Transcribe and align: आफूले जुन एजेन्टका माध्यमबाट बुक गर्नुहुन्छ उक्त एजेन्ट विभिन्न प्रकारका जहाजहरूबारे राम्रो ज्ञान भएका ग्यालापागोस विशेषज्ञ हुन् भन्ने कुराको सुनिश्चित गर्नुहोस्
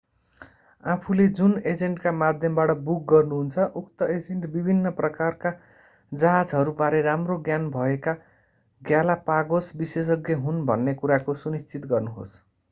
आफूले 0.83 1.25
जुन 1.39 1.51
एजेन्टका 1.71 2.13
माध्यमबाट 2.21 2.71
बुक 2.87 3.03
गर्नुहुन्छ 3.11 3.65
उक्त 3.81 4.07
एजेन्ट 4.07 4.49
विभिन्न 4.55 4.93
प्रकारका 5.01 5.51
जहाजहरूबारे 6.11 7.03
राम्रो 7.09 7.37
ज्ञान 7.43 7.69
भएका 7.77 8.17
ग्यालापागोस 8.81 9.71
विशेषज्ञ 9.77 10.41
हुन् 10.43 10.65
भन्ने 10.67 10.99
कुराको 10.99 11.37
सुनिश्चित 11.39 11.89
गर्नुहोस् 11.89 12.37